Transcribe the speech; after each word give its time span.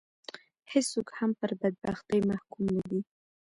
هېڅوک 0.71 1.07
هم 1.17 1.31
پر 1.39 1.51
بدبختي 1.61 2.19
محکوم 2.29 2.65
نه 2.75 2.83
دي. 2.89 2.99